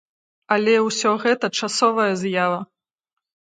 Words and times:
Але 0.55 0.73
ўсё 0.87 1.11
гэта 1.27 1.51
часовая 1.61 2.11
з'ява. 2.25 2.59